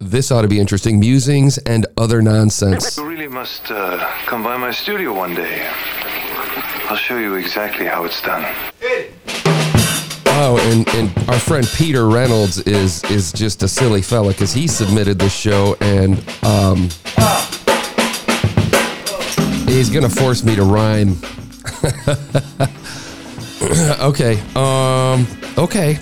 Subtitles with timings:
[0.00, 1.00] This ought to be interesting.
[1.00, 2.96] Musings and other nonsense.
[2.96, 5.68] You really must uh, come by my studio one day.
[6.88, 8.44] I'll show you exactly how it's done.
[10.40, 14.68] Oh, and, and our friend Peter Reynolds is is just a silly fella because he
[14.68, 16.88] submitted the show and um,
[19.66, 21.16] he's gonna force me to rhyme.
[24.00, 24.40] okay.
[24.54, 25.26] Um.
[25.58, 25.98] Okay.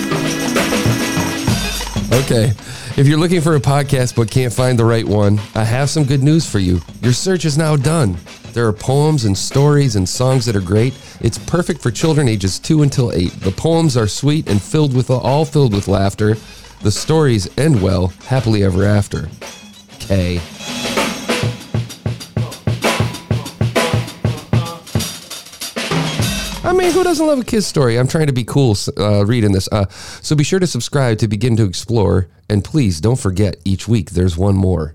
[2.22, 2.52] okay.
[2.96, 6.04] If you're looking for a podcast but can't find the right one, I have some
[6.04, 6.80] good news for you.
[7.02, 8.16] Your search is now done.
[8.52, 10.94] There are poems and stories and songs that are great.
[11.20, 13.32] It's perfect for children ages 2 until 8.
[13.40, 16.36] The poems are sweet and filled with all filled with laughter.
[16.82, 19.28] The stories end well, happily ever after.
[19.98, 20.40] K.
[26.74, 27.98] mean, who doesn't love a kid's story?
[27.98, 29.68] I'm trying to be cool uh, reading this.
[29.70, 32.28] Uh, so be sure to subscribe to begin to explore.
[32.48, 34.94] And please don't forget each week there's one more.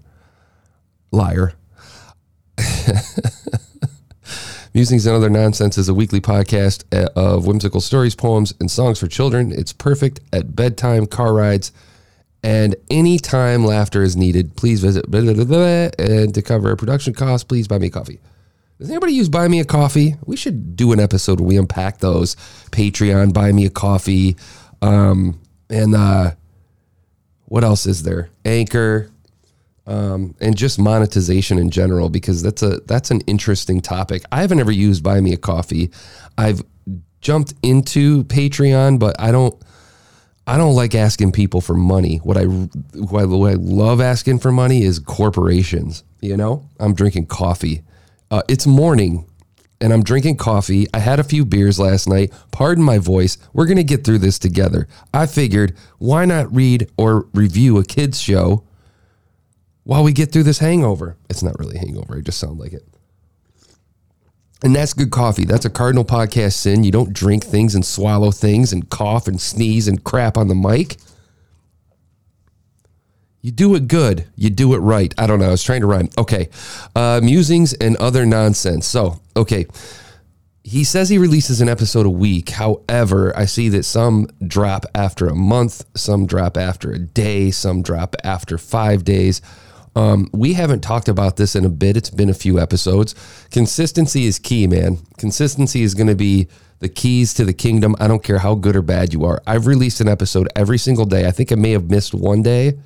[1.11, 1.53] Liar.
[4.73, 8.99] Musings and Other Nonsense is a weekly podcast uh, of whimsical stories, poems, and songs
[8.99, 9.51] for children.
[9.51, 11.71] It's perfect at bedtime, car rides,
[12.43, 14.55] and anytime laughter is needed.
[14.55, 18.19] Please visit blah, blah, blah, and to cover production costs, please buy me coffee.
[18.79, 20.15] Does anybody use Buy Me a Coffee?
[20.25, 22.35] We should do an episode where we unpack those.
[22.71, 24.37] Patreon, Buy Me a Coffee,
[24.81, 25.37] um,
[25.69, 26.31] and uh,
[27.45, 28.29] what else is there?
[28.45, 29.11] Anchor,
[29.85, 34.23] um, and just monetization in general because that's a that's an interesting topic.
[34.31, 35.91] I haven't ever used Buy Me a Coffee.
[36.37, 36.61] I've
[37.19, 39.61] jumped into Patreon, but I don't.
[40.47, 42.17] I don't like asking people for money.
[42.23, 46.05] What I what I, what I love asking for money is corporations.
[46.21, 47.83] You know, I'm drinking coffee
[48.31, 49.25] uh, it's morning
[49.81, 50.87] and I'm drinking coffee.
[50.93, 52.33] I had a few beers last night.
[52.51, 53.37] Pardon my voice.
[53.53, 54.87] We're going to get through this together.
[55.13, 58.63] I figured, why not read or review a kids' show
[59.83, 61.15] while we get through this hangover?
[61.29, 62.17] It's not really hangover.
[62.17, 62.85] I just sound like it.
[64.61, 65.45] And that's good coffee.
[65.45, 66.83] That's a Cardinal podcast sin.
[66.83, 70.55] You don't drink things and swallow things and cough and sneeze and crap on the
[70.55, 70.97] mic.
[73.41, 74.25] You do it good.
[74.35, 75.13] You do it right.
[75.17, 75.47] I don't know.
[75.47, 76.09] I was trying to rhyme.
[76.17, 76.49] Okay.
[76.95, 78.85] Uh, musings and other nonsense.
[78.85, 79.65] So, okay.
[80.63, 82.49] He says he releases an episode a week.
[82.49, 87.81] However, I see that some drop after a month, some drop after a day, some
[87.81, 89.41] drop after five days.
[89.95, 91.97] Um, we haven't talked about this in a bit.
[91.97, 93.15] It's been a few episodes.
[93.51, 94.97] Consistency is key, man.
[95.17, 96.49] Consistency is going to be
[96.79, 97.95] the keys to the kingdom.
[97.99, 99.41] I don't care how good or bad you are.
[99.47, 101.25] I've released an episode every single day.
[101.25, 102.77] I think I may have missed one day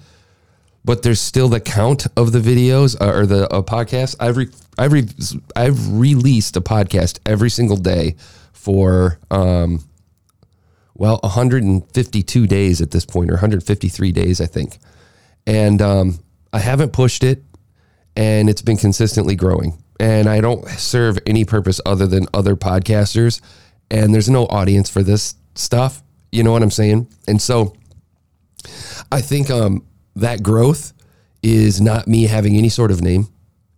[0.86, 4.16] but there's still the count of the videos uh, or the uh, podcast.
[4.20, 5.08] I've re- I've re-
[5.56, 8.16] I've released a podcast every single day
[8.52, 9.84] for um,
[10.96, 14.80] well 152 days at this point or 153 days I think,
[15.48, 16.20] and um,
[16.52, 17.44] I haven't pushed it,
[18.16, 19.80] and it's been consistently growing.
[20.00, 23.42] And I don't serve any purpose other than other podcasters,
[23.90, 26.02] and there's no audience for this stuff.
[26.32, 27.08] You know what I'm saying?
[27.28, 27.76] And so
[29.12, 29.86] I think um,
[30.16, 30.94] that growth
[31.42, 33.28] is not me having any sort of name.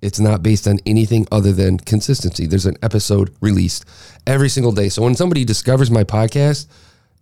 [0.01, 2.45] It's not based on anything other than consistency.
[2.45, 3.85] There's an episode released
[4.27, 4.89] every single day.
[4.89, 6.67] So when somebody discovers my podcast,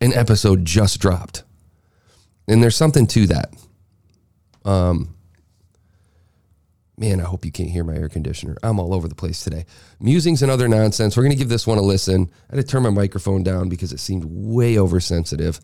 [0.01, 1.43] an episode just dropped.
[2.47, 3.53] And there's something to that.
[4.65, 5.15] Um
[6.97, 8.55] man, I hope you can't hear my air conditioner.
[8.63, 9.65] I'm all over the place today.
[9.99, 11.17] Musings and other nonsense.
[11.17, 12.29] We're going to give this one a listen.
[12.51, 15.59] I had to turn my microphone down because it seemed way oversensitive.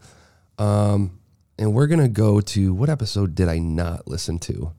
[0.57, 1.18] Um
[1.59, 4.71] and we're going to go to what episode did I not listen to?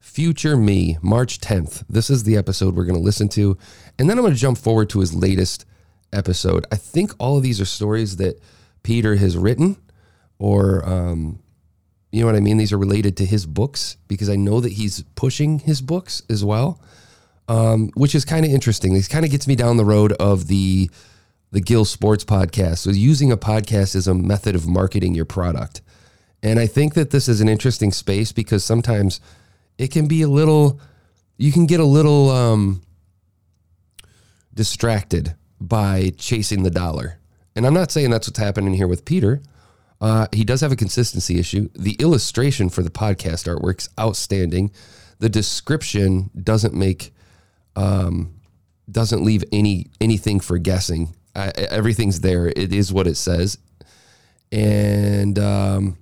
[0.00, 1.84] Future Me, March 10th.
[1.88, 3.56] This is the episode we're going to listen to.
[3.98, 5.64] And then I'm going to jump forward to his latest
[6.12, 6.66] episode.
[6.72, 8.42] I think all of these are stories that
[8.82, 9.76] Peter has written,
[10.38, 11.38] or, um,
[12.10, 12.56] you know what I mean?
[12.56, 16.44] These are related to his books because I know that he's pushing his books as
[16.44, 16.82] well,
[17.48, 18.92] um, which is kind of interesting.
[18.92, 20.90] This kind of gets me down the road of the
[21.52, 22.78] the Gill Sports podcast.
[22.78, 25.82] So using a podcast as a method of marketing your product.
[26.44, 29.18] And I think that this is an interesting space because sometimes
[29.78, 30.78] it can be a little,
[31.38, 32.82] you can get a little um,
[34.52, 37.18] distracted by chasing the dollar.
[37.56, 39.40] And I'm not saying that's what's happening here with Peter.
[40.02, 41.70] Uh, he does have a consistency issue.
[41.74, 44.70] The illustration for the podcast artwork's outstanding.
[45.20, 47.14] The description doesn't make,
[47.74, 48.34] um,
[48.90, 51.14] doesn't leave any anything for guessing.
[51.34, 52.48] I, everything's there.
[52.48, 53.56] It is what it says,
[54.52, 55.96] and um,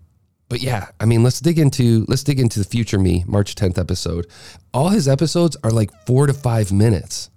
[0.52, 3.78] but yeah, I mean, let's dig into let's dig into the future me March 10th
[3.78, 4.26] episode.
[4.75, 7.31] All his episodes are like 4 to 5 minutes.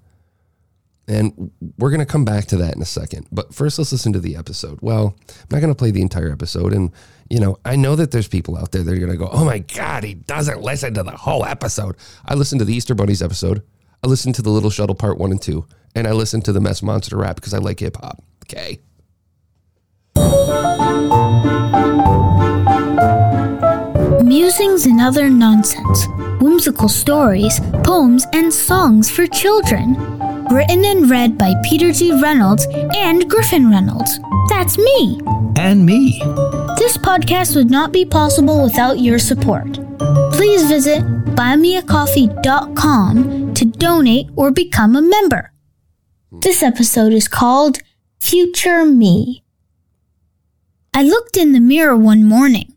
[1.08, 3.28] And we're going to come back to that in a second.
[3.32, 4.80] But first, let's listen to the episode.
[4.82, 6.74] Well, I'm not going to play the entire episode.
[6.74, 6.92] And,
[7.30, 9.46] you know, I know that there's people out there that are going to go, oh
[9.46, 11.96] my God, he doesn't listen to the whole episode.
[12.26, 13.64] I listened to the Easter Bunnies episode.
[14.04, 15.66] I listened to the Little Shuttle Part 1 and 2.
[15.96, 18.22] And I listened to the Mess Monster rap because I like hip hop.
[18.44, 18.82] Okay.
[24.36, 26.08] Musings and other nonsense,
[26.42, 29.96] whimsical stories, poems, and songs for children.
[30.52, 32.12] Written and read by Peter G.
[32.22, 32.68] Reynolds
[32.98, 34.20] and Griffin Reynolds.
[34.50, 35.22] That's me.
[35.56, 36.20] And me.
[36.78, 39.80] This podcast would not be possible without your support.
[40.34, 41.02] Please visit
[41.38, 45.54] buymeacoffee.com to donate or become a member.
[46.30, 47.78] This episode is called
[48.20, 49.46] Future Me.
[50.94, 52.75] I looked in the mirror one morning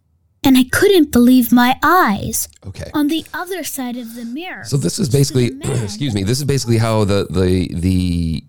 [0.48, 2.48] and I couldn't believe my eyes.
[2.66, 2.90] Okay.
[2.94, 4.64] On the other side of the mirror.
[4.64, 5.48] So this is basically,
[5.82, 8.42] excuse me, this is basically how the the the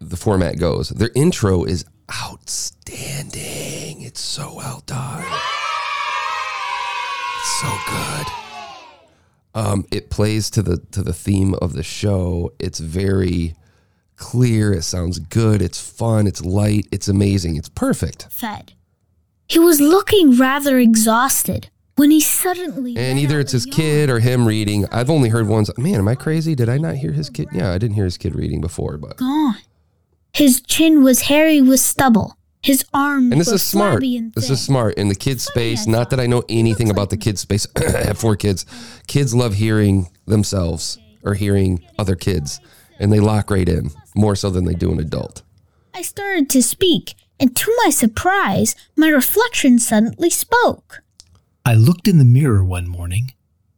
[0.00, 0.88] the format goes.
[0.88, 4.00] Their intro is outstanding.
[4.00, 5.22] It's so well done.
[7.38, 8.26] It's so good.
[9.54, 12.54] Um, it plays to the to the theme of the show.
[12.58, 13.54] It's very
[14.16, 14.72] clear.
[14.72, 15.60] It sounds good.
[15.60, 16.26] It's fun.
[16.26, 16.86] It's light.
[16.90, 17.56] It's amazing.
[17.56, 18.28] It's perfect.
[18.30, 18.72] Fed.
[19.46, 22.96] He was looking rather exhausted when he suddenly.
[22.96, 24.86] And either it's his kid or him reading.
[24.90, 25.70] I've only heard ones.
[25.78, 26.54] Man, am I crazy?
[26.54, 27.48] Did I not hear his kid?
[27.52, 29.56] Yeah, I didn't hear his kid reading before, but Gone.
[30.32, 32.36] His chin was hairy with stubble.
[32.60, 34.00] His arms and this is smart.
[34.00, 35.86] This is smart in the kids space.
[35.86, 37.66] Not that I know anything about the kids space.
[37.76, 38.64] I have four kids.
[39.06, 42.60] Kids love hearing themselves or hearing other kids,
[42.98, 45.42] and they lock right in more so than they do an adult.
[45.92, 51.02] I started to speak, and to my surprise, my reflection suddenly spoke.
[51.64, 53.32] I looked in the mirror one morning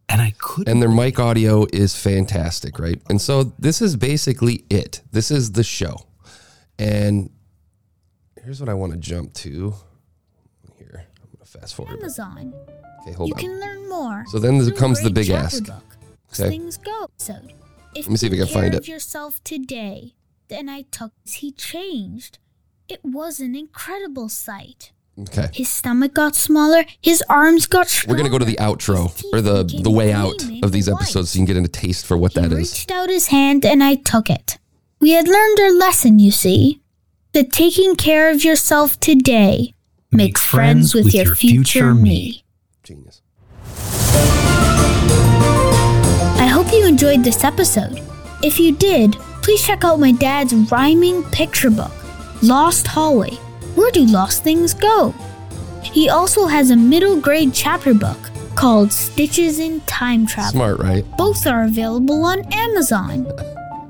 [0.08, 0.70] and I couldn't.
[0.73, 3.00] And their mic audio is fantastic, right?
[3.08, 5.03] And so this is basically it.
[5.12, 5.97] This is the show.
[6.79, 7.31] And
[8.43, 9.75] here's what I want to jump to.
[10.79, 11.99] Here, I'm gonna fast forward.
[11.99, 12.55] Amazon.
[13.02, 13.41] Okay, hold you on.
[13.41, 14.25] can learn more.
[14.29, 15.64] So then there comes the big ask.
[15.64, 15.82] Book.
[16.32, 16.50] Okay.
[16.50, 17.05] Things go.
[17.05, 17.52] episode.
[17.94, 18.75] If Let me see if I can find care it.
[18.75, 20.14] of yourself today,
[20.49, 21.12] then I took.
[21.25, 22.38] He changed.
[22.88, 24.93] It was an incredible sight.
[25.19, 25.49] Okay.
[25.53, 26.85] His stomach got smaller.
[27.00, 28.12] His arms got stronger.
[28.12, 31.38] We're gonna go to the outro or the the way out of these episodes so
[31.41, 32.50] you can get a taste for what that is.
[32.50, 32.73] He that is.
[32.73, 34.59] reached out his hand and I took it.
[35.00, 36.81] We had learned our lesson, you see.
[37.33, 39.75] That taking care of yourself today
[40.11, 42.44] makes friends with, your, future, me.
[42.83, 43.21] Genius.
[46.38, 48.00] I hope you enjoyed this episode.
[48.43, 49.12] If you did,
[49.43, 51.93] please check out my dad's rhyming picture book,
[52.43, 53.35] Lost Hallway.
[53.75, 55.12] Where do lost things go?
[55.83, 58.19] He also has a middle grade chapter book
[58.55, 60.53] called Stitches in Time Travel.
[60.53, 61.05] Smart, right?
[61.17, 63.27] Both are available on Amazon.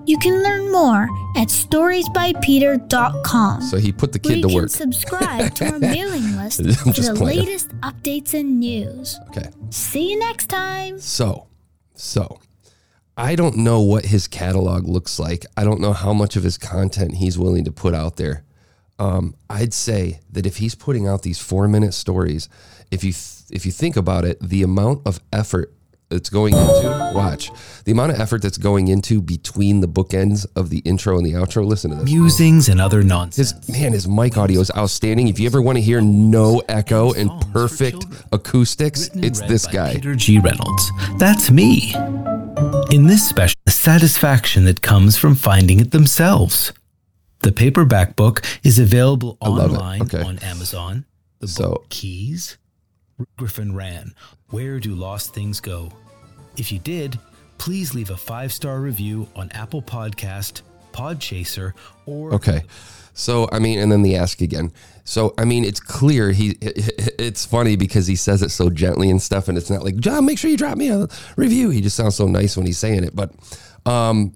[0.06, 3.62] You can learn more at storiesbypeter.com.
[3.62, 4.70] So he put the kid to work.
[4.70, 7.38] subscribe to our mailing list for the playing.
[7.40, 9.18] latest updates and news.
[9.28, 9.48] Okay.
[9.70, 11.00] See you next time.
[11.00, 11.48] So,
[11.94, 12.38] so
[13.16, 15.46] I don't know what his catalog looks like.
[15.56, 18.44] I don't know how much of his content he's willing to put out there.
[18.98, 22.48] Um, I'd say that if he's putting out these four minute stories,
[22.90, 25.72] if you th- if you think about it, the amount of effort
[26.08, 27.50] that's going into watch
[27.84, 31.32] the amount of effort that's going into between the bookends of the intro and the
[31.32, 31.66] outro.
[31.66, 32.04] Listen to this.
[32.04, 33.52] Musings and other nonsense.
[33.66, 35.28] His man, his mic audio is outstanding.
[35.28, 39.94] If you ever want to hear no echo and perfect acoustics, it's this guy.
[39.94, 40.38] Peter G.
[40.38, 40.90] Reynolds.
[41.18, 41.92] That's me.
[42.90, 46.72] In this special, the satisfaction that comes from finding it themselves.
[47.40, 50.22] The paperback book is available online Okay.
[50.22, 51.04] on Amazon.
[51.40, 52.56] The So- book Keys,
[53.36, 54.14] Griffin Ran.
[54.50, 55.92] Where do lost things go?
[56.56, 57.18] If you did,
[57.58, 60.62] please leave a five star review on Apple Podcast,
[60.96, 61.72] Podchaser,
[62.06, 62.62] or Okay.
[63.12, 64.72] So, I mean, and then the ask again.
[65.04, 69.22] So, I mean, it's clear he, it's funny because he says it so gently and
[69.22, 69.48] stuff.
[69.48, 71.70] And it's not like, John, make sure you drop me a review.
[71.70, 73.16] He just sounds so nice when he's saying it.
[73.16, 73.32] But,
[73.86, 74.34] um,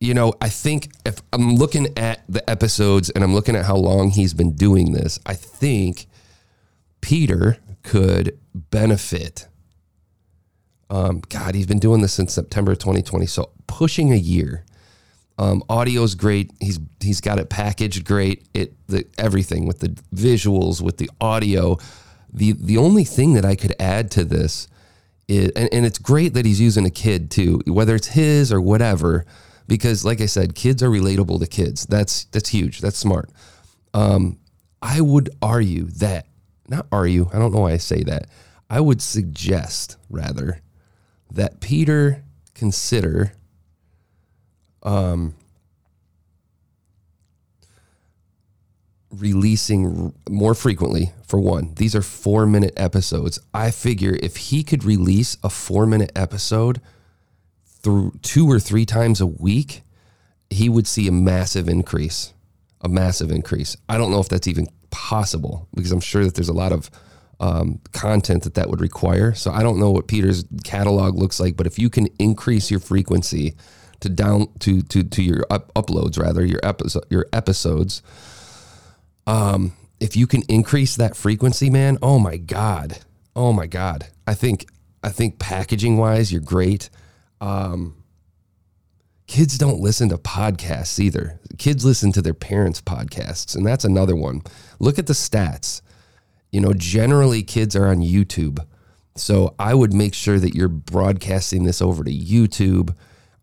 [0.00, 3.76] you know, I think if I'm looking at the episodes and I'm looking at how
[3.76, 6.06] long he's been doing this, I think
[7.00, 9.48] Peter could benefit.
[10.90, 14.64] Um, God, he's been doing this since September 2020, so pushing a year.
[15.38, 16.50] Um, audio's great.
[16.60, 18.46] He's he's got it packaged great.
[18.54, 21.78] It the everything with the visuals, with the audio.
[22.32, 24.66] The the only thing that I could add to this
[25.28, 28.60] is, and, and it's great that he's using a kid too, whether it's his or
[28.60, 29.24] whatever,
[29.68, 31.86] because like I said, kids are relatable to kids.
[31.86, 32.80] That's that's huge.
[32.80, 33.30] That's smart.
[33.94, 34.38] Um,
[34.82, 36.26] I would argue that
[36.68, 37.28] not argue.
[37.32, 38.26] I don't know why I say that.
[38.68, 40.60] I would suggest rather
[41.30, 43.32] that Peter consider
[44.82, 45.34] um,
[49.10, 53.38] releasing more frequently for one these are four minute episodes.
[53.54, 56.80] I figure if he could release a four minute episode
[57.64, 59.82] through two or three times a week
[60.50, 62.32] he would see a massive increase
[62.80, 63.76] a massive increase.
[63.88, 66.90] I don't know if that's even possible because i'm sure that there's a lot of
[67.40, 69.34] um, content that that would require.
[69.34, 72.80] So i don't know what peter's catalog looks like but if you can increase your
[72.80, 73.54] frequency
[74.00, 78.02] to down to to to your up, uploads rather your episode your episodes,
[79.26, 82.98] um, if you can increase that frequency, man, oh my god,
[83.34, 84.66] oh my god, I think
[85.02, 86.90] I think packaging wise, you're great.
[87.40, 88.02] Um,
[89.26, 91.38] kids don't listen to podcasts either.
[91.58, 94.42] Kids listen to their parents' podcasts, and that's another one.
[94.80, 95.82] Look at the stats.
[96.50, 98.64] You know, generally kids are on YouTube.
[99.16, 102.94] So I would make sure that you're broadcasting this over to YouTube.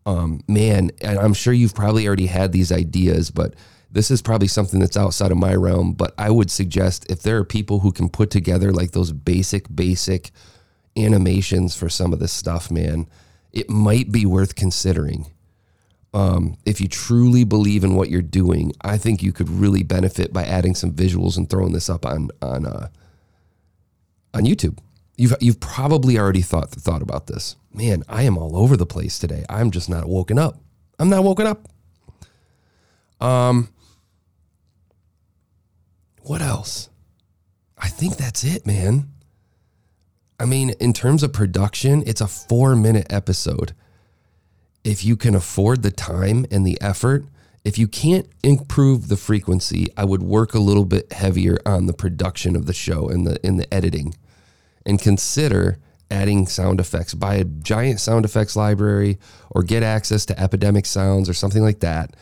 [0.06, 3.54] Um, man, I'm sure you've probably already had these ideas, but
[3.90, 5.92] this is probably something that's outside of my realm.
[5.92, 9.74] But I would suggest if there are people who can put together like those basic,
[9.74, 10.30] basic
[10.96, 13.08] animations for some of this stuff, man,
[13.52, 15.26] it might be worth considering.
[16.14, 20.32] Um, if you truly believe in what you're doing, I think you could really benefit
[20.32, 22.88] by adding some visuals and throwing this up on on uh,
[24.32, 24.78] on YouTube.
[25.16, 27.56] You've you've probably already thought thought about this.
[27.72, 29.44] Man, I am all over the place today.
[29.48, 30.60] I'm just not woken up.
[30.98, 31.68] I'm not woken up.
[33.20, 33.68] Um,
[36.22, 36.90] what else?
[37.78, 39.08] I think that's it, man.
[40.38, 43.74] I mean, in terms of production, it's a four minute episode.
[44.84, 47.24] If you can afford the time and the effort,
[47.64, 51.94] if you can't improve the frequency, I would work a little bit heavier on the
[51.94, 54.14] production of the show and the in the editing
[54.86, 55.78] and consider
[56.10, 57.12] adding sound effects.
[57.12, 59.18] Buy a giant sound effects library
[59.50, 62.14] or get access to Epidemic Sounds or something like that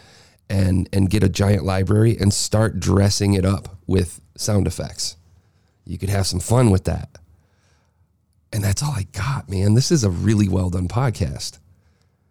[0.49, 5.17] and and get a giant library and start dressing it up with sound effects.
[5.85, 7.19] You could have some fun with that.
[8.53, 9.75] And that's all I got, man.
[9.75, 11.59] This is a really well done podcast.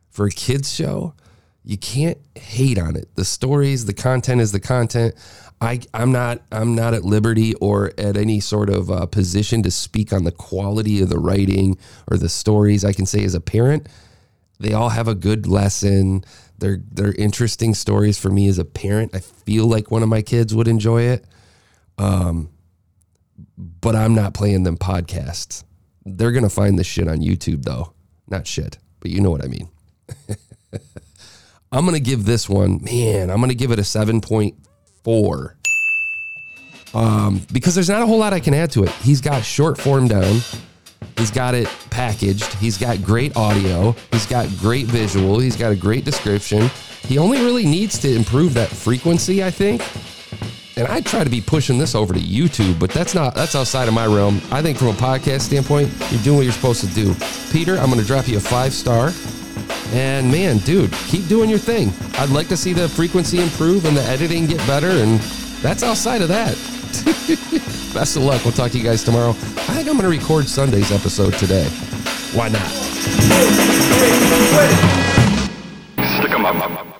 [0.10, 1.16] For a kids show,
[1.65, 3.15] you can't hate on it.
[3.15, 5.15] The stories, the content is the content.
[5.62, 9.72] I, I'm not I'm not at liberty or at any sort of uh, position to
[9.72, 11.77] speak on the quality of the writing
[12.12, 12.84] or the stories.
[12.84, 13.88] I can say as a parent,
[14.60, 16.25] they all have a good lesson.
[16.58, 19.15] They're they're interesting stories for me as a parent.
[19.15, 21.25] I feel like one of my kids would enjoy it.
[21.98, 22.50] Um,
[23.58, 25.63] but I'm not playing them podcasts.
[26.05, 27.93] They're gonna find this shit on YouTube though.
[28.27, 29.70] Not shit, but you know what I mean.
[31.74, 33.32] I'm gonna give this one, man.
[33.32, 34.56] I'm gonna give it a seven point
[35.03, 35.56] four.
[36.94, 38.92] Um, because there's not a whole lot I can add to it.
[38.92, 40.42] He's got short form down.
[41.18, 42.53] He's got it packaged.
[42.56, 43.96] He's got great audio.
[44.12, 45.39] He's got great visual.
[45.39, 46.70] He's got a great description.
[47.01, 49.82] He only really needs to improve that frequency, I think.
[50.77, 53.88] And I try to be pushing this over to YouTube, but that's not that's outside
[53.88, 54.39] of my realm.
[54.51, 57.15] I think from a podcast standpoint, you're doing what you're supposed to do.
[57.51, 59.12] Peter, I'm going to drop you a five star.
[59.93, 61.91] And man, dude, keep doing your thing.
[62.17, 65.19] I'd like to see the frequency improve and the editing get better, and
[65.62, 66.55] that's outside of that.
[67.93, 68.43] Best of luck.
[68.43, 69.29] We'll talk to you guys tomorrow.
[69.31, 71.67] I think I'm going to record Sunday's episode today.
[72.33, 72.67] Why not?
[76.17, 76.92] Stick 'em up.